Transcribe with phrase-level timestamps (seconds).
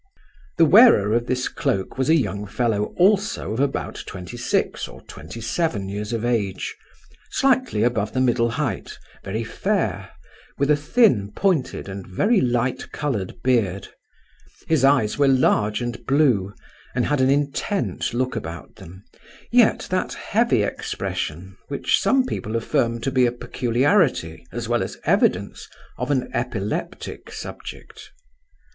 [0.57, 5.01] The wearer of this cloak was a young fellow, also of about twenty six or
[5.01, 6.75] twenty seven years of age,
[7.29, 10.09] slightly above the middle height, very fair,
[10.57, 13.89] with a thin, pointed and very light coloured beard;
[14.67, 16.51] his eyes were large and blue,
[16.95, 19.03] and had an intent look about them,
[19.51, 24.97] yet that heavy expression which some people affirm to be a peculiarity as well as
[25.03, 25.67] evidence,
[25.99, 28.09] of an epileptic subject.